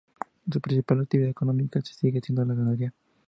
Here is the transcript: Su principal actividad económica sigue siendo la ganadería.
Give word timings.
Su 0.51 0.59
principal 0.59 1.01
actividad 1.01 1.29
económica 1.29 1.79
sigue 1.83 2.21
siendo 2.21 2.43
la 2.43 2.55
ganadería. 2.55 2.91